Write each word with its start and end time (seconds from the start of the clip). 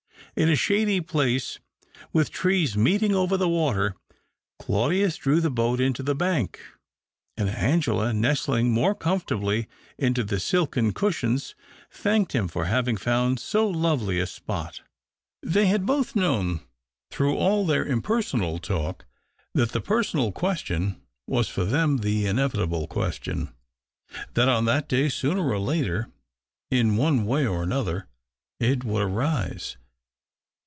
In 0.33 0.47
a 0.47 0.55
shady 0.55 1.01
place, 1.01 1.59
with 2.13 2.33
rees 2.45 2.77
meeting 2.77 3.13
over 3.13 3.35
the 3.35 3.49
w^ater, 3.49 3.95
Claudius 4.59 5.17
drew 5.17 5.41
he 5.41 5.49
boat 5.49 5.81
into 5.81 6.01
the 6.03 6.15
bank, 6.15 6.57
and 7.35 7.49
Angela, 7.49 8.13
nestling 8.13 8.73
lore 8.73 8.95
comfortably 8.95 9.67
into 9.97 10.23
the 10.23 10.39
silken 10.39 10.93
cushions, 10.93 11.53
hanked 12.01 12.31
him 12.31 12.47
for 12.47 12.63
having 12.65 12.95
found 12.95 13.41
so 13.41 13.67
lovely 13.67 14.21
a 14.21 14.25
spot. 14.25 14.79
They 15.43 15.65
had 15.67 15.85
both 15.85 16.15
known 16.15 16.61
through 17.09 17.35
all 17.35 17.65
their 17.65 17.85
im 17.85 18.01
lersonal 18.01 18.61
talk 18.61 19.03
that 19.53 19.73
the 19.73 19.81
personal 19.81 20.31
question 20.31 21.01
was 21.27 21.49
3r 21.49 21.69
them 21.69 21.97
the 21.97 22.25
inevitable 22.25 22.87
question— 22.87 23.53
that 24.35 24.47
on 24.47 24.63
that 24.63 24.91
ay, 24.93 25.09
sooner 25.09 25.45
or 25.49 25.59
later, 25.59 26.07
in 26.69 26.95
one 26.95 27.25
way 27.25 27.45
or 27.45 27.63
another, 27.63 28.07
it 28.61 28.79
,^ould 28.79 28.97
arise. 29.03 29.75